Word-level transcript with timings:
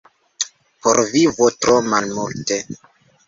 Por 0.85 0.99
vivo 1.11 1.49
tro 1.65 1.77
malmulte. 1.91 2.57